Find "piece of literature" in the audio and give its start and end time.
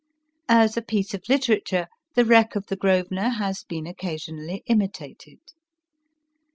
0.81-1.85